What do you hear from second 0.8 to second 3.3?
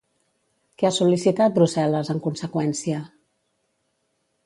Què ha sol·licitat Brussel·les en conseqüència?